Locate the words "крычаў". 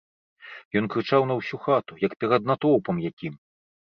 0.93-1.21